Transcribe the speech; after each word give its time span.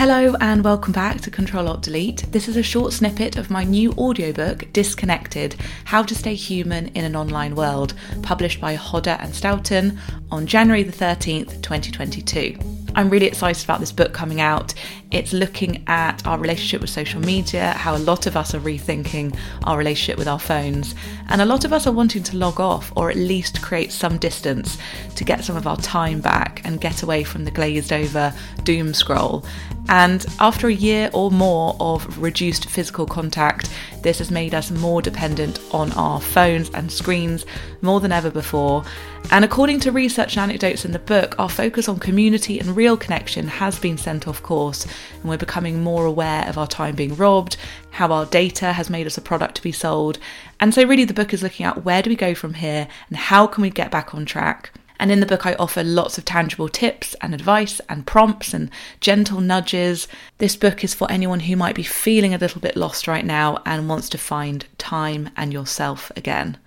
Hello 0.00 0.34
and 0.40 0.64
welcome 0.64 0.94
back 0.94 1.20
to 1.20 1.30
Control 1.30 1.68
Alt 1.68 1.82
Delete. 1.82 2.24
This 2.32 2.48
is 2.48 2.56
a 2.56 2.62
short 2.62 2.94
snippet 2.94 3.36
of 3.36 3.50
my 3.50 3.64
new 3.64 3.92
audiobook, 3.98 4.72
Disconnected 4.72 5.56
How 5.84 6.02
to 6.02 6.14
Stay 6.14 6.34
Human 6.34 6.86
in 6.94 7.04
an 7.04 7.14
Online 7.14 7.54
World, 7.54 7.92
published 8.22 8.62
by 8.62 8.76
Hodder 8.76 9.18
and 9.20 9.34
Stoughton 9.34 9.98
on 10.30 10.46
January 10.46 10.84
the 10.84 10.90
13th, 10.90 11.60
2022. 11.60 12.56
I'm 12.94 13.10
really 13.10 13.26
excited 13.26 13.62
about 13.62 13.80
this 13.80 13.92
book 13.92 14.14
coming 14.14 14.40
out. 14.40 14.72
It's 15.10 15.32
looking 15.32 15.82
at 15.88 16.24
our 16.24 16.38
relationship 16.38 16.80
with 16.80 16.90
social 16.90 17.20
media, 17.20 17.72
how 17.72 17.96
a 17.96 17.98
lot 17.98 18.26
of 18.26 18.36
us 18.36 18.54
are 18.54 18.60
rethinking 18.60 19.36
our 19.64 19.76
relationship 19.76 20.18
with 20.18 20.28
our 20.28 20.38
phones, 20.38 20.94
and 21.28 21.42
a 21.42 21.46
lot 21.46 21.64
of 21.64 21.72
us 21.72 21.88
are 21.88 21.92
wanting 21.92 22.22
to 22.22 22.36
log 22.36 22.60
off 22.60 22.92
or 22.94 23.10
at 23.10 23.16
least 23.16 23.60
create 23.60 23.90
some 23.90 24.18
distance 24.18 24.78
to 25.16 25.24
get 25.24 25.44
some 25.44 25.56
of 25.56 25.66
our 25.66 25.76
time 25.78 26.20
back 26.20 26.60
and 26.64 26.80
get 26.80 27.02
away 27.02 27.24
from 27.24 27.44
the 27.44 27.50
glazed 27.50 27.92
over 27.92 28.32
doom 28.62 28.94
scroll. 28.94 29.44
And 29.88 30.24
after 30.38 30.68
a 30.68 30.72
year 30.72 31.10
or 31.12 31.32
more 31.32 31.76
of 31.80 32.18
reduced 32.18 32.70
physical 32.70 33.06
contact, 33.06 33.68
this 34.02 34.18
has 34.18 34.30
made 34.30 34.54
us 34.54 34.70
more 34.70 35.02
dependent 35.02 35.58
on 35.72 35.90
our 35.92 36.20
phones 36.20 36.70
and 36.70 36.92
screens 36.92 37.44
more 37.82 37.98
than 37.98 38.12
ever 38.12 38.30
before. 38.30 38.84
And 39.32 39.44
according 39.44 39.80
to 39.80 39.92
research 39.92 40.36
and 40.36 40.44
anecdotes 40.44 40.84
in 40.84 40.92
the 40.92 41.00
book, 41.00 41.34
our 41.38 41.48
focus 41.48 41.88
on 41.88 41.98
community 41.98 42.60
and 42.60 42.76
real 42.76 42.96
connection 42.96 43.48
has 43.48 43.78
been 43.78 43.98
sent 43.98 44.28
off 44.28 44.42
course, 44.42 44.86
and 45.20 45.28
we're 45.28 45.36
becoming 45.36 45.82
more 45.82 46.06
aware 46.06 46.48
of 46.48 46.58
our 46.58 46.66
time 46.66 46.94
being 46.94 47.16
robbed, 47.16 47.56
how 47.90 48.12
our 48.12 48.26
data 48.26 48.72
has 48.72 48.90
made 48.90 49.06
us 49.06 49.18
a 49.18 49.22
product 49.22 49.56
to 49.56 49.62
be 49.62 49.72
sold. 49.72 50.18
And 50.58 50.74
so, 50.74 50.84
really, 50.84 51.04
the 51.04 51.14
book 51.14 51.32
is 51.32 51.42
looking 51.42 51.66
at 51.66 51.84
where 51.84 52.02
do 52.02 52.10
we 52.10 52.16
go 52.16 52.34
from 52.34 52.54
here 52.54 52.88
and 53.08 53.16
how 53.16 53.46
can 53.46 53.62
we 53.62 53.70
get 53.70 53.90
back 53.90 54.14
on 54.14 54.24
track. 54.24 54.72
And 55.00 55.10
in 55.10 55.20
the 55.20 55.26
book, 55.26 55.46
I 55.46 55.54
offer 55.54 55.82
lots 55.82 56.18
of 56.18 56.26
tangible 56.26 56.68
tips 56.68 57.16
and 57.22 57.34
advice 57.34 57.80
and 57.88 58.06
prompts 58.06 58.52
and 58.52 58.70
gentle 59.00 59.40
nudges. 59.40 60.06
This 60.36 60.56
book 60.56 60.84
is 60.84 60.92
for 60.92 61.10
anyone 61.10 61.40
who 61.40 61.56
might 61.56 61.74
be 61.74 61.82
feeling 61.82 62.34
a 62.34 62.38
little 62.38 62.60
bit 62.60 62.76
lost 62.76 63.08
right 63.08 63.24
now 63.24 63.62
and 63.64 63.88
wants 63.88 64.10
to 64.10 64.18
find 64.18 64.66
time 64.76 65.30
and 65.38 65.54
yourself 65.54 66.12
again. 66.16 66.58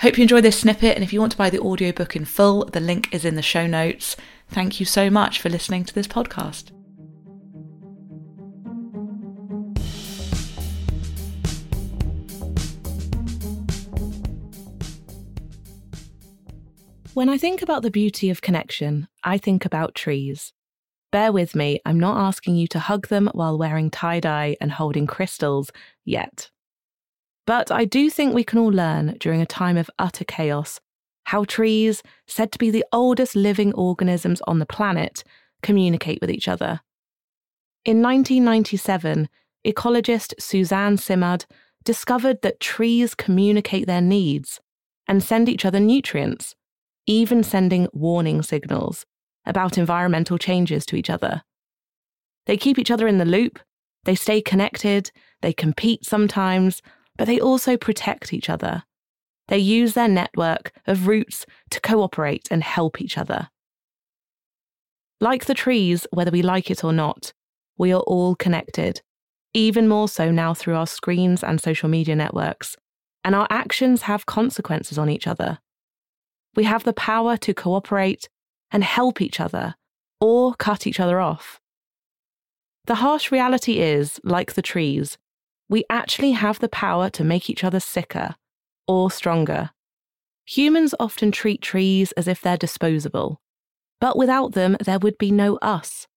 Hope 0.00 0.16
you 0.16 0.22
enjoy 0.22 0.40
this 0.40 0.60
snippet, 0.60 0.94
and 0.94 1.04
if 1.04 1.12
you 1.12 1.20
want 1.20 1.32
to 1.32 1.38
buy 1.38 1.50
the 1.50 1.60
audiobook 1.60 2.16
in 2.16 2.24
full, 2.24 2.64
the 2.64 2.80
link 2.80 3.12
is 3.12 3.24
in 3.24 3.34
the 3.34 3.42
show 3.42 3.66
notes. 3.66 4.16
Thank 4.48 4.80
you 4.80 4.86
so 4.86 5.10
much 5.10 5.40
for 5.40 5.50
listening 5.50 5.84
to 5.84 5.94
this 5.94 6.06
podcast. 6.06 6.77
When 17.18 17.28
I 17.28 17.36
think 17.36 17.62
about 17.62 17.82
the 17.82 17.90
beauty 17.90 18.30
of 18.30 18.42
connection, 18.42 19.08
I 19.24 19.38
think 19.38 19.64
about 19.64 19.96
trees. 19.96 20.52
Bear 21.10 21.32
with 21.32 21.56
me, 21.56 21.80
I'm 21.84 21.98
not 21.98 22.16
asking 22.16 22.54
you 22.54 22.68
to 22.68 22.78
hug 22.78 23.08
them 23.08 23.28
while 23.34 23.58
wearing 23.58 23.90
tie 23.90 24.20
dye 24.20 24.56
and 24.60 24.70
holding 24.70 25.08
crystals 25.08 25.72
yet. 26.04 26.48
But 27.44 27.72
I 27.72 27.86
do 27.86 28.08
think 28.08 28.32
we 28.32 28.44
can 28.44 28.60
all 28.60 28.70
learn 28.70 29.16
during 29.18 29.40
a 29.40 29.46
time 29.46 29.76
of 29.76 29.90
utter 29.98 30.22
chaos 30.22 30.78
how 31.24 31.42
trees, 31.42 32.04
said 32.28 32.52
to 32.52 32.58
be 32.60 32.70
the 32.70 32.84
oldest 32.92 33.34
living 33.34 33.74
organisms 33.74 34.40
on 34.42 34.60
the 34.60 34.64
planet, 34.64 35.24
communicate 35.60 36.20
with 36.20 36.30
each 36.30 36.46
other. 36.46 36.82
In 37.84 38.00
1997, 38.00 39.28
ecologist 39.66 40.34
Suzanne 40.38 40.96
Simard 40.96 41.46
discovered 41.84 42.42
that 42.42 42.60
trees 42.60 43.16
communicate 43.16 43.88
their 43.88 44.00
needs 44.00 44.60
and 45.08 45.20
send 45.20 45.48
each 45.48 45.64
other 45.64 45.80
nutrients 45.80 46.54
even 47.08 47.42
sending 47.42 47.88
warning 47.92 48.42
signals 48.42 49.06
about 49.46 49.78
environmental 49.78 50.36
changes 50.38 50.84
to 50.86 50.94
each 50.94 51.08
other. 51.08 51.42
They 52.46 52.58
keep 52.58 52.78
each 52.78 52.90
other 52.90 53.08
in 53.08 53.18
the 53.18 53.24
loop, 53.24 53.58
they 54.04 54.14
stay 54.14 54.40
connected, 54.42 55.10
they 55.40 55.54
compete 55.54 56.04
sometimes, 56.04 56.82
but 57.16 57.26
they 57.26 57.40
also 57.40 57.76
protect 57.76 58.32
each 58.32 58.50
other. 58.50 58.84
They 59.48 59.58
use 59.58 59.94
their 59.94 60.08
network 60.08 60.72
of 60.86 61.08
roots 61.08 61.46
to 61.70 61.80
cooperate 61.80 62.46
and 62.50 62.62
help 62.62 63.00
each 63.00 63.16
other. 63.16 63.48
Like 65.20 65.46
the 65.46 65.54
trees, 65.54 66.06
whether 66.12 66.30
we 66.30 66.42
like 66.42 66.70
it 66.70 66.84
or 66.84 66.92
not, 66.92 67.32
we 67.78 67.90
are 67.90 68.02
all 68.02 68.36
connected, 68.36 69.00
even 69.54 69.88
more 69.88 70.08
so 70.08 70.30
now 70.30 70.52
through 70.52 70.74
our 70.74 70.86
screens 70.86 71.42
and 71.42 71.60
social 71.60 71.88
media 71.88 72.14
networks, 72.14 72.76
and 73.24 73.34
our 73.34 73.46
actions 73.48 74.02
have 74.02 74.26
consequences 74.26 74.98
on 74.98 75.08
each 75.08 75.26
other. 75.26 75.58
We 76.58 76.64
have 76.64 76.82
the 76.82 76.92
power 76.92 77.36
to 77.36 77.54
cooperate 77.54 78.28
and 78.72 78.82
help 78.82 79.22
each 79.22 79.38
other 79.38 79.76
or 80.20 80.56
cut 80.56 80.88
each 80.88 80.98
other 80.98 81.20
off. 81.20 81.60
The 82.86 82.96
harsh 82.96 83.30
reality 83.30 83.78
is, 83.78 84.18
like 84.24 84.54
the 84.54 84.68
trees, 84.72 85.18
we 85.68 85.84
actually 85.88 86.32
have 86.32 86.58
the 86.58 86.68
power 86.68 87.10
to 87.10 87.22
make 87.22 87.48
each 87.48 87.62
other 87.62 87.78
sicker 87.78 88.34
or 88.88 89.08
stronger. 89.08 89.70
Humans 90.46 90.96
often 90.98 91.30
treat 91.30 91.62
trees 91.62 92.10
as 92.16 92.26
if 92.26 92.40
they're 92.40 92.56
disposable, 92.56 93.40
but 94.00 94.18
without 94.18 94.54
them, 94.54 94.76
there 94.84 94.98
would 94.98 95.16
be 95.16 95.30
no 95.30 95.58
us. 95.58 96.08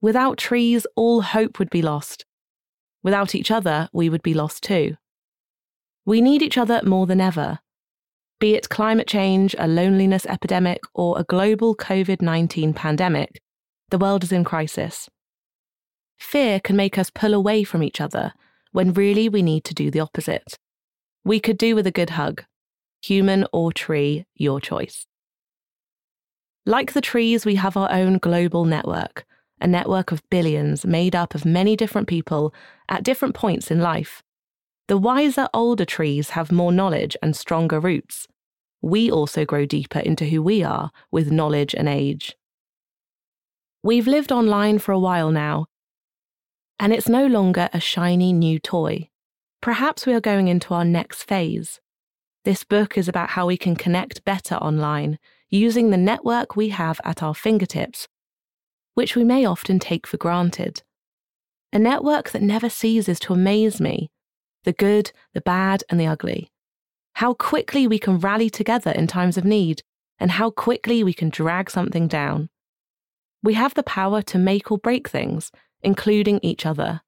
Without 0.00 0.38
trees, 0.38 0.86
all 0.94 1.22
hope 1.22 1.58
would 1.58 1.70
be 1.70 1.82
lost. 1.82 2.24
Without 3.02 3.34
each 3.34 3.50
other, 3.50 3.88
we 3.92 4.08
would 4.08 4.22
be 4.22 4.32
lost 4.32 4.62
too. 4.62 4.96
We 6.04 6.20
need 6.20 6.40
each 6.40 6.56
other 6.56 6.82
more 6.84 7.08
than 7.08 7.20
ever, 7.20 7.58
be 8.42 8.56
it 8.56 8.68
climate 8.68 9.06
change, 9.06 9.54
a 9.56 9.68
loneliness 9.68 10.26
epidemic, 10.26 10.80
or 10.94 11.16
a 11.16 11.22
global 11.22 11.76
COVID 11.76 12.20
19 12.20 12.74
pandemic, 12.74 13.40
the 13.90 13.98
world 13.98 14.24
is 14.24 14.32
in 14.32 14.42
crisis. 14.42 15.08
Fear 16.18 16.58
can 16.58 16.74
make 16.74 16.98
us 16.98 17.08
pull 17.08 17.34
away 17.34 17.62
from 17.62 17.84
each 17.84 18.00
other 18.00 18.32
when 18.72 18.94
really 18.94 19.28
we 19.28 19.42
need 19.42 19.62
to 19.62 19.74
do 19.74 19.92
the 19.92 20.00
opposite. 20.00 20.58
We 21.24 21.38
could 21.38 21.56
do 21.56 21.76
with 21.76 21.86
a 21.86 21.92
good 21.92 22.10
hug. 22.10 22.42
Human 23.04 23.46
or 23.52 23.72
tree, 23.72 24.26
your 24.34 24.60
choice. 24.60 25.06
Like 26.66 26.94
the 26.94 27.00
trees, 27.00 27.46
we 27.46 27.54
have 27.54 27.76
our 27.76 27.92
own 27.92 28.18
global 28.18 28.64
network, 28.64 29.24
a 29.60 29.68
network 29.68 30.10
of 30.10 30.28
billions 30.30 30.84
made 30.84 31.14
up 31.14 31.36
of 31.36 31.44
many 31.44 31.76
different 31.76 32.08
people 32.08 32.52
at 32.88 33.04
different 33.04 33.36
points 33.36 33.70
in 33.70 33.78
life. 33.78 34.20
The 34.88 34.98
wiser 34.98 35.48
older 35.54 35.84
trees 35.84 36.30
have 36.30 36.50
more 36.50 36.72
knowledge 36.72 37.16
and 37.22 37.36
stronger 37.36 37.78
roots 37.78 38.26
we 38.82 39.10
also 39.10 39.44
grow 39.44 39.64
deeper 39.64 40.00
into 40.00 40.26
who 40.26 40.42
we 40.42 40.62
are 40.62 40.90
with 41.10 41.30
knowledge 41.30 41.74
and 41.74 41.88
age. 41.88 42.36
We've 43.82 44.08
lived 44.08 44.32
online 44.32 44.80
for 44.80 44.92
a 44.92 44.98
while 44.98 45.30
now, 45.30 45.66
and 46.78 46.92
it's 46.92 47.08
no 47.08 47.26
longer 47.26 47.68
a 47.72 47.80
shiny 47.80 48.32
new 48.32 48.58
toy. 48.58 49.08
Perhaps 49.60 50.04
we 50.04 50.12
are 50.12 50.20
going 50.20 50.48
into 50.48 50.74
our 50.74 50.84
next 50.84 51.22
phase. 51.22 51.80
This 52.44 52.64
book 52.64 52.98
is 52.98 53.06
about 53.08 53.30
how 53.30 53.46
we 53.46 53.56
can 53.56 53.76
connect 53.76 54.24
better 54.24 54.56
online 54.56 55.18
using 55.48 55.90
the 55.90 55.96
network 55.96 56.56
we 56.56 56.70
have 56.70 57.00
at 57.04 57.22
our 57.22 57.34
fingertips, 57.34 58.08
which 58.94 59.14
we 59.14 59.22
may 59.22 59.44
often 59.44 59.78
take 59.78 60.08
for 60.08 60.16
granted. 60.16 60.82
A 61.72 61.78
network 61.78 62.30
that 62.30 62.42
never 62.42 62.68
ceases 62.68 63.20
to 63.20 63.32
amaze 63.32 63.80
me 63.80 64.10
the 64.64 64.72
good, 64.72 65.12
the 65.34 65.40
bad, 65.40 65.82
and 65.88 65.98
the 65.98 66.06
ugly 66.06 66.52
how 67.14 67.34
quickly 67.34 67.86
we 67.86 67.98
can 67.98 68.18
rally 68.18 68.50
together 68.50 68.90
in 68.90 69.06
times 69.06 69.36
of 69.36 69.44
need, 69.44 69.82
and 70.18 70.32
how 70.32 70.50
quickly 70.50 71.02
we 71.02 71.12
can 71.12 71.30
drag 71.30 71.70
something 71.70 72.08
down. 72.08 72.48
We 73.42 73.54
have 73.54 73.74
the 73.74 73.82
power 73.82 74.22
to 74.22 74.38
make 74.38 74.70
or 74.70 74.78
break 74.78 75.08
things, 75.08 75.50
including 75.82 76.38
each 76.42 76.64
other. 76.64 77.00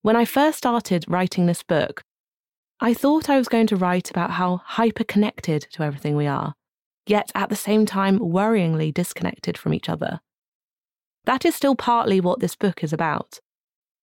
When 0.00 0.16
I 0.16 0.24
first 0.24 0.58
started 0.58 1.04
writing 1.08 1.46
this 1.46 1.62
book, 1.62 2.02
I 2.80 2.94
thought 2.94 3.30
I 3.30 3.38
was 3.38 3.48
going 3.48 3.68
to 3.68 3.76
write 3.76 4.10
about 4.10 4.32
how 4.32 4.62
hyper 4.64 5.04
connected 5.04 5.68
to 5.72 5.82
everything 5.82 6.16
we 6.16 6.26
are, 6.26 6.54
yet 7.06 7.30
at 7.34 7.48
the 7.48 7.56
same 7.56 7.86
time 7.86 8.18
worryingly 8.18 8.92
disconnected 8.92 9.56
from 9.56 9.72
each 9.72 9.88
other. 9.88 10.20
That 11.24 11.44
is 11.44 11.54
still 11.54 11.76
partly 11.76 12.20
what 12.20 12.40
this 12.40 12.56
book 12.56 12.82
is 12.82 12.92
about. 12.92 13.38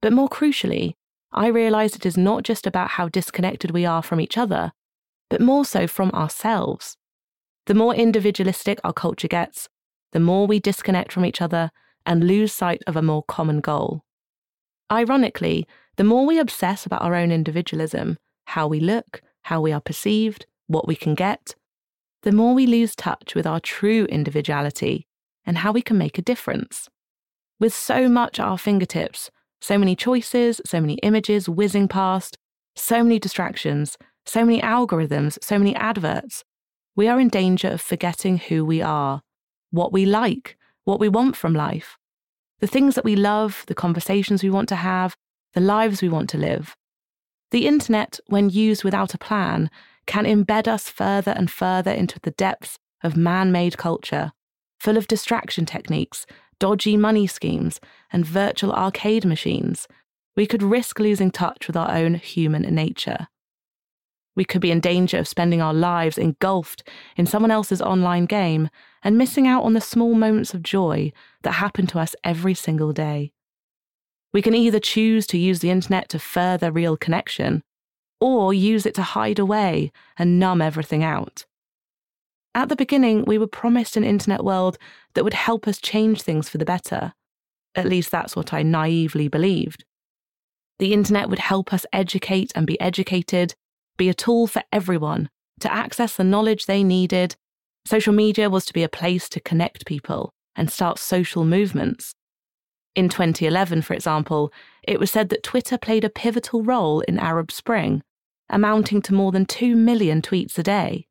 But 0.01 0.13
more 0.13 0.29
crucially, 0.29 0.94
I 1.33 1.47
realised 1.47 1.95
it 1.95 2.05
is 2.05 2.17
not 2.17 2.44
just 2.44 2.65
about 2.65 2.91
how 2.91 3.09
disconnected 3.09 3.71
we 3.71 3.85
are 3.85 4.01
from 4.01 4.21
each 4.21 4.38
other, 4.38 4.71
but 5.29 5.41
more 5.41 5.65
so 5.65 5.87
from 5.87 6.11
ourselves. 6.11 6.97
The 7.65 7.73
more 7.73 7.93
individualistic 7.93 8.79
our 8.83 8.93
culture 8.93 9.27
gets, 9.27 9.69
the 10.11 10.19
more 10.19 10.47
we 10.47 10.59
disconnect 10.59 11.11
from 11.11 11.25
each 11.25 11.41
other 11.41 11.71
and 12.05 12.25
lose 12.27 12.51
sight 12.51 12.81
of 12.87 12.95
a 12.95 13.01
more 13.01 13.23
common 13.23 13.59
goal. 13.59 14.03
Ironically, 14.91 15.67
the 15.97 16.03
more 16.03 16.25
we 16.25 16.39
obsess 16.39 16.85
about 16.85 17.03
our 17.03 17.13
own 17.13 17.31
individualism, 17.31 18.17
how 18.45 18.67
we 18.67 18.79
look, 18.79 19.21
how 19.43 19.61
we 19.61 19.71
are 19.71 19.81
perceived, 19.81 20.47
what 20.67 20.87
we 20.87 20.95
can 20.95 21.13
get, 21.13 21.55
the 22.23 22.31
more 22.31 22.53
we 22.53 22.65
lose 22.65 22.95
touch 22.95 23.35
with 23.35 23.45
our 23.45 23.59
true 23.59 24.05
individuality 24.05 25.05
and 25.45 25.59
how 25.59 25.71
we 25.71 25.81
can 25.81 25.97
make 25.97 26.17
a 26.17 26.23
difference. 26.23 26.89
With 27.59 27.73
so 27.73 28.09
much 28.09 28.39
at 28.39 28.45
our 28.45 28.57
fingertips, 28.57 29.29
so 29.61 29.77
many 29.77 29.95
choices, 29.95 30.61
so 30.65 30.81
many 30.81 30.95
images 30.95 31.47
whizzing 31.47 31.87
past, 31.87 32.37
so 32.75 33.03
many 33.03 33.19
distractions, 33.19 33.97
so 34.29 34.45
many 34.45 34.61
algorithms, 34.61 35.37
so 35.43 35.57
many 35.57 35.75
adverts, 35.75 36.43
we 36.95 37.07
are 37.07 37.19
in 37.19 37.29
danger 37.29 37.69
of 37.69 37.81
forgetting 37.81 38.37
who 38.37 38.63
we 38.63 38.81
are, 38.81 39.21
what 39.71 39.91
we 39.91 40.05
like, 40.05 40.57
what 40.83 40.99
we 40.99 41.09
want 41.09 41.35
from 41.35 41.53
life. 41.53 41.97
the 42.59 42.67
things 42.67 42.95
that 42.95 43.05
we 43.05 43.15
love, 43.15 43.63
the 43.67 43.75
conversations 43.75 44.43
we 44.43 44.49
want 44.49 44.69
to 44.69 44.75
have, 44.75 45.15
the 45.53 45.61
lives 45.61 46.01
we 46.01 46.09
want 46.09 46.29
to 46.29 46.37
live. 46.37 46.75
The 47.51 47.65
internet, 47.65 48.19
when 48.27 48.49
used 48.49 48.83
without 48.83 49.13
a 49.13 49.17
plan, 49.17 49.69
can 50.05 50.25
embed 50.25 50.67
us 50.67 50.89
further 50.89 51.31
and 51.31 51.49
further 51.49 51.91
into 51.91 52.19
the 52.19 52.31
depths 52.31 52.77
of 53.03 53.15
man 53.15 53.51
made 53.51 53.77
culture, 53.77 54.31
full 54.79 54.97
of 54.97 55.07
distraction 55.07 55.65
techniques, 55.65 56.25
dodgy 56.59 56.97
money 56.97 57.27
schemes, 57.27 57.79
and 58.11 58.25
virtual 58.25 58.73
arcade 58.73 59.25
machines. 59.25 59.87
We 60.35 60.45
could 60.45 60.63
risk 60.63 60.99
losing 60.99 61.31
touch 61.31 61.67
with 61.67 61.77
our 61.77 61.91
own 61.91 62.15
human 62.15 62.63
nature. 62.63 63.27
We 64.35 64.45
could 64.45 64.61
be 64.61 64.71
in 64.71 64.79
danger 64.79 65.17
of 65.17 65.27
spending 65.27 65.61
our 65.61 65.73
lives 65.73 66.17
engulfed 66.17 66.87
in 67.17 67.25
someone 67.25 67.51
else's 67.51 67.81
online 67.81 68.25
game 68.25 68.69
and 69.03 69.17
missing 69.17 69.47
out 69.47 69.63
on 69.63 69.73
the 69.73 69.81
small 69.81 70.13
moments 70.13 70.53
of 70.53 70.63
joy 70.63 71.11
that 71.43 71.53
happen 71.53 71.87
to 71.87 71.99
us 71.99 72.15
every 72.23 72.53
single 72.53 72.93
day. 72.93 73.31
We 74.33 74.41
can 74.41 74.53
either 74.53 74.79
choose 74.79 75.25
to 75.27 75.37
use 75.37 75.59
the 75.59 75.71
internet 75.71 76.09
to 76.09 76.19
further 76.19 76.71
real 76.71 76.95
connection, 76.95 77.63
or 78.21 78.53
use 78.53 78.85
it 78.85 78.93
to 78.95 79.01
hide 79.01 79.39
away 79.39 79.91
and 80.17 80.39
numb 80.39 80.61
everything 80.61 81.03
out. 81.03 81.45
At 82.53 82.69
the 82.69 82.75
beginning, 82.75 83.25
we 83.25 83.37
were 83.37 83.47
promised 83.47 83.95
an 83.95 84.03
internet 84.03 84.43
world 84.43 84.77
that 85.13 85.23
would 85.23 85.33
help 85.33 85.67
us 85.67 85.79
change 85.79 86.21
things 86.21 86.49
for 86.49 86.57
the 86.57 86.65
better. 86.65 87.13
At 87.75 87.85
least 87.85 88.11
that's 88.11 88.35
what 88.35 88.53
I 88.53 88.63
naively 88.63 89.27
believed. 89.27 89.85
The 90.79 90.93
internet 90.93 91.29
would 91.29 91.39
help 91.39 91.73
us 91.73 91.85
educate 91.93 92.51
and 92.55 92.65
be 92.65 92.79
educated, 92.81 93.55
be 93.99 94.09
a 94.09 94.15
tool 94.15 94.47
for 94.47 94.63
everyone 94.71 95.29
to 95.59 95.71
access 95.71 96.15
the 96.15 96.23
knowledge 96.23 96.65
they 96.65 96.83
needed. 96.83 97.35
Social 97.85 98.13
media 98.13 98.49
was 98.49 98.65
to 98.65 98.73
be 98.73 98.83
a 98.83 98.89
place 98.89 99.29
to 99.29 99.39
connect 99.39 99.85
people 99.85 100.33
and 100.55 100.71
start 100.71 100.97
social 100.97 101.45
movements. 101.45 102.15
In 102.95 103.09
2011, 103.09 103.83
for 103.83 103.93
example, 103.93 104.51
it 104.83 104.99
was 104.99 105.11
said 105.11 105.29
that 105.29 105.43
Twitter 105.43 105.77
played 105.77 106.03
a 106.03 106.09
pivotal 106.09 106.63
role 106.63 107.01
in 107.01 107.19
Arab 107.19 107.51
Spring, 107.51 108.01
amounting 108.49 109.01
to 109.03 109.13
more 109.13 109.31
than 109.31 109.45
2 109.45 109.75
million 109.75 110.21
tweets 110.21 110.57
a 110.57 110.63
day. 110.63 111.05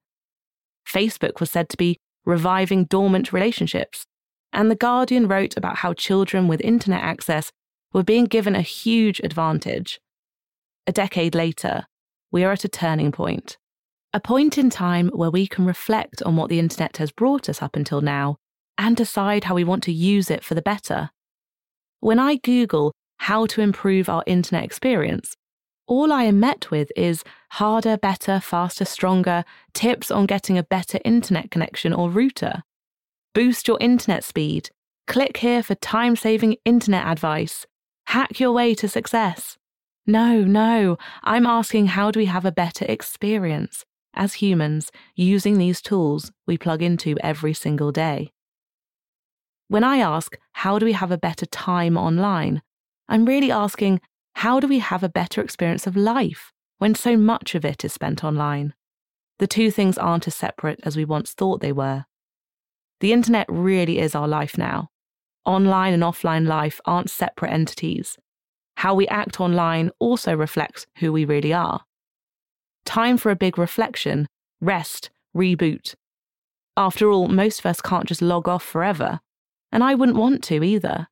Facebook 0.87 1.39
was 1.39 1.51
said 1.51 1.69
to 1.69 1.77
be 1.77 1.97
reviving 2.25 2.85
dormant 2.85 3.33
relationships, 3.33 4.05
and 4.53 4.71
The 4.71 4.77
Guardian 4.77 5.29
wrote 5.29 5.57
about 5.57 5.77
how 5.79 5.93
children 5.93 6.49
with 6.49 6.61
internet 6.63 7.03
access 7.03 7.53
were 7.93 8.03
being 8.03 8.25
given 8.25 8.55
a 8.55 8.63
huge 8.63 9.21
advantage. 9.21 10.01
A 10.87 10.93
decade 10.93 11.35
later, 11.35 11.87
we 12.31 12.45
are 12.45 12.53
at 12.53 12.65
a 12.65 12.69
turning 12.69 13.13
point. 13.13 13.57
A 14.15 14.21
point 14.21 14.57
in 14.57 14.71
time 14.71 15.09
where 15.09 15.31
we 15.31 15.47
can 15.47 15.67
reflect 15.67 16.23
on 16.23 16.37
what 16.37 16.49
the 16.49 16.59
internet 16.59 16.97
has 16.97 17.13
brought 17.13 17.49
us 17.49 17.61
up 17.61 17.77
until 17.77 18.01
now 18.01 18.37
and 18.79 18.97
decide 18.97 19.45
how 19.45 19.55
we 19.55 19.65
want 19.65 19.83
to 19.83 19.93
use 19.93 20.31
it 20.31 20.43
for 20.43 20.55
the 20.55 20.63
better. 20.63 21.11
When 22.01 22.19
I 22.19 22.37
Google 22.37 22.93
how 23.19 23.47
to 23.47 23.61
improve 23.61 24.09
our 24.09 24.23
internet 24.27 24.65
experience, 24.65 25.35
all 25.87 26.13
I 26.13 26.25
am 26.25 26.39
met 26.39 26.71
with 26.71 26.91
is 26.97 27.25
harder, 27.51 27.97
better, 27.99 28.41
faster, 28.41 28.85
stronger 28.85 29.45
tips 29.75 30.11
on 30.11 30.27
getting 30.27 30.57
a 30.57 30.63
better 30.63 30.99
internet 31.05 31.51
connection 31.51 31.93
or 31.93 32.11
router. 32.11 32.63
Boost 33.35 33.69
your 33.69 33.79
internet 33.81 34.25
speed. 34.25 34.71
Click 35.07 35.39
here 35.39 35.63
for 35.63 35.75
time 35.75 36.17
saving 36.17 36.57
internet 36.65 37.07
advice. 37.07 37.67
Hack 38.07 38.41
your 38.41 38.53
way 38.53 38.75
to 38.75 38.89
success. 38.89 39.58
No, 40.09 40.41
no, 40.43 40.97
I'm 41.23 41.45
asking 41.45 41.89
how 41.89 42.11
do 42.11 42.19
we 42.19 42.25
have 42.25 42.47
a 42.47 42.51
better 42.51 42.87
experience 42.89 43.85
as 44.15 44.33
humans 44.33 44.91
using 45.15 45.59
these 45.59 45.83
tools 45.83 46.33
we 46.47 46.57
plug 46.57 46.81
into 46.81 47.19
every 47.21 47.53
single 47.53 47.93
day? 47.93 48.33
When 49.69 49.85
I 49.85 49.99
ask, 49.99 50.39
how 50.53 50.79
do 50.79 50.87
we 50.87 50.93
have 50.93 51.11
a 51.11 51.19
better 51.19 51.45
time 51.45 51.99
online? 51.99 52.63
I'm 53.07 53.27
really 53.27 53.51
asking, 53.51 54.01
how 54.37 54.61
do 54.61 54.67
we 54.67 54.79
have 54.79 55.03
a 55.03 55.11
better 55.11 55.43
experience 55.43 55.87
of 55.87 55.95
life 55.95 56.55
when 56.79 56.95
so 56.95 57.15
much 57.15 57.55
of 57.55 57.67
it 57.67 57.85
is 57.85 57.93
spent 57.93 58.25
online? 58.25 58.73
The 59.41 59.47
two 59.47 59.71
things 59.71 59.99
aren't 59.99 60.27
as 60.27 60.35
separate 60.35 60.81
as 60.85 60.97
we 60.97 61.05
once 61.05 61.35
thought 61.35 61.61
they 61.61 61.73
were. 61.73 62.07
The 63.01 63.13
internet 63.13 63.45
really 63.51 63.99
is 63.99 64.15
our 64.15 64.27
life 64.27 64.57
now. 64.57 64.89
Online 65.45 65.93
and 65.93 66.03
offline 66.03 66.47
life 66.47 66.81
aren't 66.87 67.11
separate 67.11 67.53
entities. 67.53 68.17
How 68.79 68.95
we 68.95 69.09
act 69.09 69.41
online 69.41 69.91
also 69.99 70.37
reflects 70.37 70.87
who 70.99 71.13
we 71.13 71.25
really 71.25 71.53
are. 71.53 71.81
Time 72.85 73.19
for 73.19 73.33
a 73.33 73.37
big 73.37 73.59
reflection, 73.59 74.29
rest, 74.61 75.11
reboot. 75.37 75.97
After 76.77 77.11
all, 77.11 77.27
most 77.27 77.59
of 77.59 77.67
us 77.67 77.81
can't 77.81 78.07
just 78.07 78.23
log 78.23 78.47
off 78.47 78.63
forever 78.63 79.19
and 79.73 79.83
I 79.83 79.97
wouldn't 79.97 80.17
want 80.17 80.45
to 80.45 80.63
either. 80.63 81.09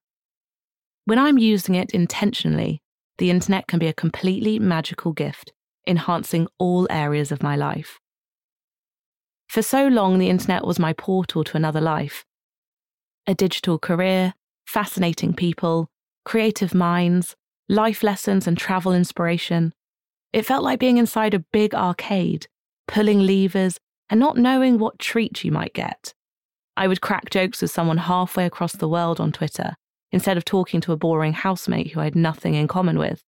When 1.07 1.19
I'm 1.19 1.39
using 1.39 1.75
it 1.75 1.91
intentionally, 1.91 2.83
the 3.19 3.31
internet 3.31 3.67
can 3.67 3.81
be 3.81 3.89
a 3.89 3.93
completely 3.93 4.61
magical 4.61 5.13
gift, 5.13 5.53
enhancing 5.89 6.47
all 6.61 6.87
areas 6.89 7.33
of 7.33 7.43
my 7.43 7.57
life. 7.57 7.99
For 9.49 9.63
so 9.63 9.89
long, 9.89 10.21
the 10.21 10.31
internet 10.31 10.65
was 10.65 10.79
my 10.79 10.93
portal 10.93 11.43
to 11.43 11.57
another 11.57 11.81
life 11.81 12.25
a 13.27 13.35
digital 13.35 13.77
career, 13.77 14.35
fascinating 14.69 15.35
people, 15.35 15.89
creative 16.25 16.73
minds, 16.73 17.35
life 17.69 18.03
lessons, 18.03 18.47
and 18.47 18.57
travel 18.57 18.93
inspiration. 18.93 19.73
It 20.33 20.47
felt 20.47 20.65
like 20.65 20.79
being 20.79 20.99
inside 20.99 21.35
a 21.35 21.45
big 21.53 21.75
arcade, 21.75 22.47
pulling 22.87 23.21
levers 23.21 23.79
and 24.09 24.21
not 24.21 24.37
knowing 24.37 24.79
what 24.79 24.99
treat 24.99 25.45
you 25.45 25.51
might 25.51 25.75
get. 25.75 26.15
I 26.77 26.89
would 26.89 27.01
crack 27.01 27.31
jokes 27.31 27.63
with 27.63 27.71
someone 27.71 27.99
halfway 27.99 28.45
across 28.45 28.73
the 28.73 28.89
world 28.89 29.19
on 29.19 29.33
Twitter 29.33 29.75
instead 30.13 30.37
of 30.37 30.45
talking 30.45 30.81
to 30.83 30.93
a 30.93 30.97
boring 30.97 31.33
housemate 31.33 31.93
who 31.93 32.01
I 32.01 32.05
had 32.05 32.15
nothing 32.15 32.55
in 32.55 32.69
common 32.69 32.99
with. 32.99 33.23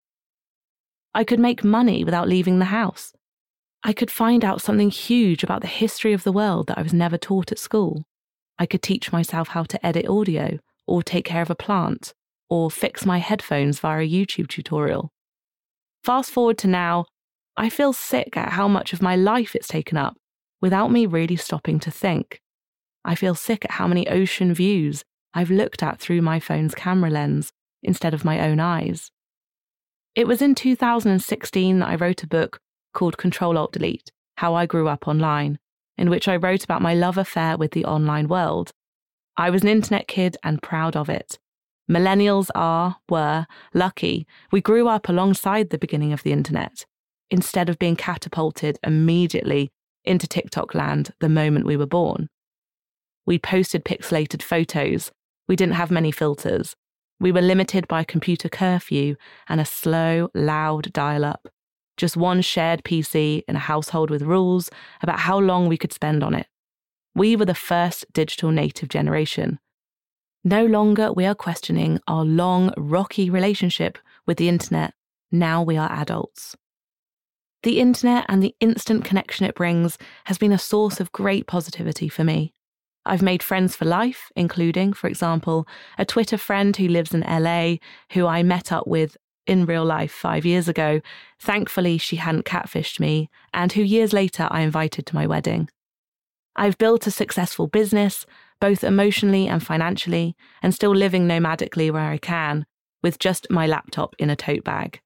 I 1.14 1.24
could 1.24 1.40
make 1.40 1.64
money 1.64 2.04
without 2.04 2.28
leaving 2.28 2.58
the 2.58 2.66
house. 2.66 3.12
I 3.82 3.92
could 3.92 4.10
find 4.10 4.44
out 4.44 4.60
something 4.60 4.90
huge 4.90 5.42
about 5.42 5.62
the 5.62 5.66
history 5.66 6.12
of 6.12 6.24
the 6.24 6.32
world 6.32 6.66
that 6.66 6.78
I 6.78 6.82
was 6.82 6.92
never 6.92 7.16
taught 7.16 7.50
at 7.50 7.58
school. 7.58 8.04
I 8.58 8.66
could 8.66 8.82
teach 8.82 9.12
myself 9.12 9.48
how 9.48 9.62
to 9.64 9.86
edit 9.86 10.06
audio, 10.06 10.58
or 10.86 11.02
take 11.02 11.24
care 11.24 11.42
of 11.42 11.50
a 11.50 11.54
plant, 11.54 12.12
or 12.50 12.70
fix 12.70 13.04
my 13.04 13.18
headphones 13.18 13.80
via 13.80 14.00
a 14.00 14.08
YouTube 14.08 14.48
tutorial. 14.48 15.10
Fast 16.02 16.30
forward 16.30 16.58
to 16.58 16.68
now, 16.68 17.06
I 17.56 17.68
feel 17.68 17.92
sick 17.92 18.36
at 18.36 18.52
how 18.52 18.68
much 18.68 18.92
of 18.92 19.02
my 19.02 19.16
life 19.16 19.54
it's 19.54 19.68
taken 19.68 19.96
up 19.96 20.16
without 20.60 20.90
me 20.90 21.06
really 21.06 21.36
stopping 21.36 21.78
to 21.80 21.90
think. 21.90 22.40
I 23.04 23.14
feel 23.14 23.34
sick 23.34 23.64
at 23.64 23.72
how 23.72 23.86
many 23.86 24.08
ocean 24.08 24.54
views 24.54 25.02
I've 25.34 25.50
looked 25.50 25.82
at 25.82 26.00
through 26.00 26.22
my 26.22 26.40
phone's 26.40 26.74
camera 26.74 27.10
lens 27.10 27.52
instead 27.82 28.14
of 28.14 28.24
my 28.24 28.40
own 28.40 28.60
eyes. 28.60 29.10
It 30.14 30.26
was 30.26 30.42
in 30.42 30.54
2016 30.54 31.78
that 31.78 31.88
I 31.88 31.94
wrote 31.94 32.22
a 32.22 32.26
book 32.26 32.58
called 32.92 33.18
Control 33.18 33.56
Alt 33.56 33.72
Delete 33.72 34.10
How 34.38 34.54
I 34.54 34.66
Grew 34.66 34.88
Up 34.88 35.06
Online, 35.06 35.58
in 35.96 36.10
which 36.10 36.28
I 36.28 36.36
wrote 36.36 36.64
about 36.64 36.82
my 36.82 36.94
love 36.94 37.18
affair 37.18 37.56
with 37.56 37.72
the 37.72 37.84
online 37.84 38.28
world. 38.28 38.72
I 39.36 39.50
was 39.50 39.62
an 39.62 39.68
internet 39.68 40.08
kid 40.08 40.36
and 40.42 40.62
proud 40.62 40.96
of 40.96 41.08
it. 41.08 41.38
Millennials 41.90 42.50
are, 42.54 42.96
were, 43.08 43.46
lucky 43.72 44.26
we 44.52 44.60
grew 44.60 44.88
up 44.88 45.08
alongside 45.08 45.70
the 45.70 45.78
beginning 45.78 46.12
of 46.12 46.22
the 46.22 46.32
internet, 46.32 46.84
instead 47.30 47.68
of 47.68 47.78
being 47.78 47.96
catapulted 47.96 48.78
immediately 48.84 49.70
into 50.04 50.26
TikTok 50.26 50.74
land 50.74 51.12
the 51.20 51.28
moment 51.28 51.66
we 51.66 51.76
were 51.76 51.86
born. 51.86 52.28
We 53.26 53.38
posted 53.38 53.84
pixelated 53.84 54.42
photos. 54.42 55.10
We 55.48 55.56
didn't 55.56 55.74
have 55.74 55.90
many 55.90 56.10
filters. 56.10 56.74
We 57.20 57.32
were 57.32 57.42
limited 57.42 57.88
by 57.88 58.04
computer 58.04 58.48
curfew 58.48 59.16
and 59.48 59.60
a 59.60 59.64
slow, 59.64 60.30
loud 60.34 60.92
dial 60.92 61.24
up. 61.24 61.48
Just 61.96 62.16
one 62.16 62.42
shared 62.42 62.84
PC 62.84 63.42
in 63.48 63.56
a 63.56 63.60
household 63.60 64.08
with 64.08 64.22
rules 64.22 64.70
about 65.02 65.20
how 65.20 65.38
long 65.38 65.68
we 65.68 65.76
could 65.76 65.92
spend 65.92 66.22
on 66.22 66.34
it. 66.34 66.46
We 67.14 67.34
were 67.34 67.44
the 67.44 67.54
first 67.54 68.06
digital 68.12 68.50
native 68.50 68.88
generation. 68.88 69.58
No 70.44 70.64
longer 70.64 71.12
we 71.12 71.26
are 71.26 71.34
questioning 71.34 72.00
our 72.06 72.24
long, 72.24 72.72
rocky 72.76 73.28
relationship 73.28 73.98
with 74.26 74.38
the 74.38 74.48
internet. 74.48 74.94
Now 75.32 75.62
we 75.62 75.76
are 75.76 75.90
adults. 75.90 76.56
The 77.64 77.80
internet 77.80 78.24
and 78.28 78.42
the 78.42 78.54
instant 78.60 79.04
connection 79.04 79.46
it 79.46 79.56
brings 79.56 79.98
has 80.24 80.38
been 80.38 80.52
a 80.52 80.58
source 80.58 81.00
of 81.00 81.12
great 81.12 81.46
positivity 81.46 82.08
for 82.08 82.22
me. 82.22 82.54
I've 83.04 83.22
made 83.22 83.42
friends 83.42 83.74
for 83.74 83.84
life, 83.84 84.30
including, 84.36 84.92
for 84.92 85.08
example, 85.08 85.66
a 85.96 86.04
Twitter 86.04 86.38
friend 86.38 86.76
who 86.76 86.88
lives 86.88 87.14
in 87.14 87.22
LA 87.22 87.76
who 88.12 88.26
I 88.26 88.42
met 88.42 88.70
up 88.70 88.86
with 88.86 89.16
in 89.46 89.64
real 89.64 89.84
life 89.84 90.12
five 90.12 90.44
years 90.44 90.68
ago. 90.68 91.00
Thankfully, 91.40 91.98
she 91.98 92.16
hadn't 92.16 92.44
catfished 92.44 93.00
me, 93.00 93.30
and 93.52 93.72
who 93.72 93.82
years 93.82 94.12
later 94.12 94.46
I 94.50 94.60
invited 94.60 95.06
to 95.06 95.14
my 95.14 95.26
wedding. 95.26 95.68
I've 96.54 96.76
built 96.76 97.06
a 97.06 97.10
successful 97.10 97.66
business, 97.66 98.26
both 98.60 98.82
emotionally 98.84 99.46
and 99.46 99.62
financially, 99.62 100.36
and 100.62 100.74
still 100.74 100.94
living 100.94 101.26
nomadically 101.26 101.90
where 101.90 102.10
I 102.10 102.18
can, 102.18 102.66
with 103.02 103.18
just 103.18 103.50
my 103.50 103.66
laptop 103.66 104.14
in 104.18 104.30
a 104.30 104.36
tote 104.36 104.64
bag. 104.64 105.00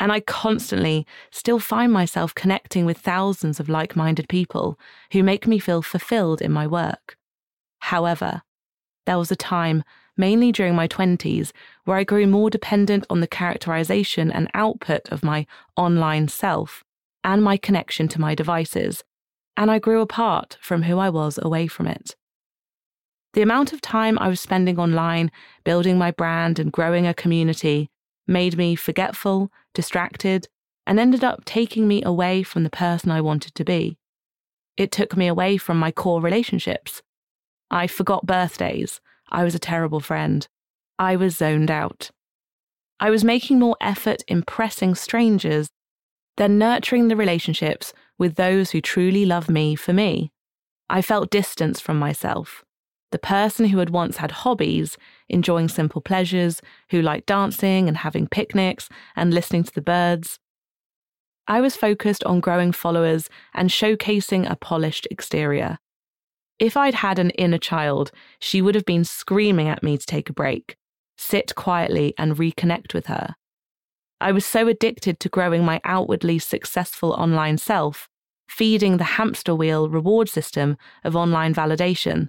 And 0.00 0.12
I 0.12 0.20
constantly 0.20 1.06
still 1.30 1.58
find 1.58 1.92
myself 1.92 2.34
connecting 2.34 2.84
with 2.84 2.98
thousands 2.98 3.58
of 3.58 3.68
like 3.68 3.96
minded 3.96 4.28
people 4.28 4.78
who 5.12 5.22
make 5.22 5.46
me 5.46 5.58
feel 5.58 5.82
fulfilled 5.82 6.40
in 6.40 6.52
my 6.52 6.66
work. 6.66 7.16
However, 7.80 8.42
there 9.06 9.18
was 9.18 9.32
a 9.32 9.36
time 9.36 9.82
mainly 10.18 10.52
during 10.52 10.74
my 10.74 10.88
20s, 10.88 11.52
where 11.84 11.96
I 11.96 12.04
grew 12.04 12.26
more 12.26 12.50
dependent 12.50 13.06
on 13.08 13.20
the 13.20 13.26
characterization 13.26 14.30
and 14.30 14.50
output 14.52 15.08
of 15.10 15.22
my 15.22 15.46
online 15.76 16.28
self 16.28 16.84
and 17.24 17.42
my 17.42 17.56
connection 17.56 18.08
to 18.08 18.20
my 18.20 18.34
devices, 18.34 19.04
and 19.56 19.70
I 19.70 19.78
grew 19.78 20.00
apart 20.00 20.58
from 20.60 20.82
who 20.82 20.98
I 20.98 21.08
was 21.08 21.38
away 21.40 21.68
from 21.68 21.86
it. 21.86 22.16
The 23.34 23.42
amount 23.42 23.72
of 23.72 23.80
time 23.80 24.18
I 24.18 24.28
was 24.28 24.40
spending 24.40 24.78
online, 24.78 25.30
building 25.64 25.98
my 25.98 26.10
brand 26.10 26.58
and 26.58 26.72
growing 26.72 27.06
a 27.06 27.14
community, 27.14 27.90
made 28.26 28.56
me 28.56 28.74
forgetful, 28.74 29.50
distracted, 29.74 30.48
and 30.86 30.98
ended 30.98 31.22
up 31.22 31.44
taking 31.44 31.86
me 31.86 32.02
away 32.02 32.42
from 32.42 32.64
the 32.64 32.70
person 32.70 33.10
I 33.10 33.20
wanted 33.20 33.54
to 33.54 33.64
be. 33.64 33.98
It 34.76 34.90
took 34.90 35.16
me 35.16 35.26
away 35.26 35.56
from 35.56 35.78
my 35.78 35.90
core 35.90 36.20
relationships. 36.20 37.02
I 37.70 37.86
forgot 37.86 38.26
birthdays. 38.26 39.00
I 39.28 39.44
was 39.44 39.54
a 39.54 39.58
terrible 39.58 40.00
friend. 40.00 40.46
I 40.98 41.16
was 41.16 41.36
zoned 41.36 41.70
out. 41.70 42.10
I 42.98 43.10
was 43.10 43.24
making 43.24 43.58
more 43.58 43.76
effort 43.80 44.24
impressing 44.26 44.94
strangers 44.94 45.68
than 46.36 46.58
nurturing 46.58 47.08
the 47.08 47.16
relationships 47.16 47.92
with 48.16 48.36
those 48.36 48.70
who 48.70 48.80
truly 48.80 49.26
love 49.26 49.48
me 49.48 49.74
for 49.74 49.92
me. 49.92 50.32
I 50.88 51.02
felt 51.02 51.30
distance 51.30 51.80
from 51.80 51.98
myself. 51.98 52.64
The 53.10 53.18
person 53.18 53.66
who 53.66 53.78
had 53.78 53.90
once 53.90 54.18
had 54.18 54.30
hobbies, 54.30 54.96
enjoying 55.28 55.68
simple 55.68 56.02
pleasures, 56.02 56.60
who 56.90 57.00
liked 57.00 57.26
dancing 57.26 57.88
and 57.88 57.96
having 57.96 58.26
picnics 58.26 58.88
and 59.16 59.32
listening 59.32 59.64
to 59.64 59.74
the 59.74 59.80
birds. 59.80 60.38
I 61.46 61.62
was 61.62 61.76
focused 61.76 62.22
on 62.24 62.40
growing 62.40 62.72
followers 62.72 63.30
and 63.54 63.70
showcasing 63.70 64.48
a 64.50 64.56
polished 64.56 65.08
exterior. 65.10 65.78
If 66.58 66.76
I'd 66.76 66.94
had 66.94 67.18
an 67.18 67.30
inner 67.30 67.58
child, 67.58 68.10
she 68.40 68.60
would 68.60 68.74
have 68.74 68.84
been 68.84 69.04
screaming 69.04 69.68
at 69.68 69.82
me 69.82 69.96
to 69.96 70.04
take 70.04 70.28
a 70.28 70.34
break, 70.34 70.76
sit 71.16 71.54
quietly, 71.54 72.12
and 72.18 72.36
reconnect 72.36 72.92
with 72.92 73.06
her. 73.06 73.34
I 74.20 74.32
was 74.32 74.44
so 74.44 74.66
addicted 74.66 75.20
to 75.20 75.28
growing 75.28 75.64
my 75.64 75.80
outwardly 75.84 76.38
successful 76.40 77.12
online 77.12 77.56
self, 77.56 78.08
feeding 78.48 78.96
the 78.96 79.04
hamster 79.04 79.54
wheel 79.54 79.88
reward 79.88 80.28
system 80.28 80.76
of 81.04 81.14
online 81.14 81.54
validation, 81.54 82.26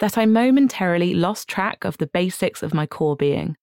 that 0.00 0.18
I 0.18 0.26
momentarily 0.26 1.14
lost 1.14 1.48
track 1.48 1.84
of 1.84 1.98
the 1.98 2.06
basics 2.06 2.62
of 2.62 2.74
my 2.74 2.86
core 2.86 3.16
being. 3.16 3.56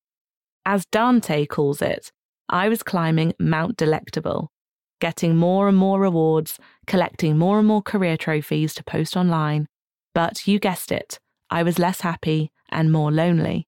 As 0.66 0.86
Dante 0.86 1.46
calls 1.46 1.82
it, 1.82 2.12
I 2.50 2.70
was 2.70 2.84
climbing 2.84 3.34
Mount 3.40 3.78
Delectable, 3.78 4.52
getting 5.00 5.36
more 5.36 5.68
and 5.68 5.78
more 5.78 6.00
rewards, 6.00 6.60
collecting 6.88 7.38
more 7.38 7.60
and 7.60 7.68
more 7.68 7.82
career 7.82 8.18
trophies 8.18 8.74
to 8.76 8.84
post 8.84 9.18
online. 9.18 9.68
But 10.14 10.48
you 10.48 10.60
guessed 10.60 10.92
it, 10.92 11.20
I 11.50 11.64
was 11.64 11.80
less 11.80 12.02
happy 12.02 12.52
and 12.70 12.92
more 12.92 13.12
lonely. 13.12 13.68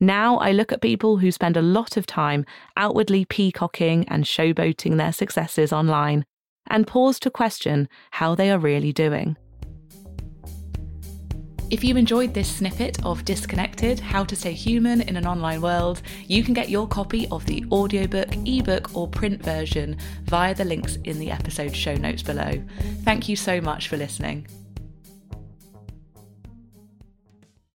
Now 0.00 0.38
I 0.38 0.50
look 0.50 0.72
at 0.72 0.82
people 0.82 1.18
who 1.18 1.30
spend 1.30 1.56
a 1.56 1.62
lot 1.62 1.96
of 1.96 2.06
time 2.06 2.44
outwardly 2.76 3.24
peacocking 3.24 4.06
and 4.08 4.24
showboating 4.24 4.96
their 4.96 5.12
successes 5.12 5.72
online 5.72 6.24
and 6.68 6.86
pause 6.86 7.20
to 7.20 7.30
question 7.30 7.88
how 8.10 8.34
they 8.34 8.50
are 8.50 8.58
really 8.58 8.92
doing. 8.92 9.36
If 11.72 11.82
you 11.82 11.96
enjoyed 11.96 12.34
this 12.34 12.56
snippet 12.56 13.02
of 13.02 13.24
Disconnected 13.24 13.98
How 13.98 14.24
to 14.24 14.36
Stay 14.36 14.52
Human 14.52 15.00
in 15.00 15.16
an 15.16 15.26
Online 15.26 15.62
World, 15.62 16.02
you 16.28 16.44
can 16.44 16.52
get 16.52 16.68
your 16.68 16.86
copy 16.86 17.26
of 17.30 17.46
the 17.46 17.64
audiobook, 17.72 18.36
ebook, 18.44 18.94
or 18.94 19.08
print 19.08 19.42
version 19.42 19.96
via 20.24 20.54
the 20.54 20.66
links 20.66 20.98
in 21.04 21.18
the 21.18 21.30
episode 21.30 21.74
show 21.74 21.94
notes 21.94 22.22
below. 22.22 22.62
Thank 23.04 23.26
you 23.26 23.36
so 23.36 23.58
much 23.62 23.88
for 23.88 23.96
listening. 23.96 24.46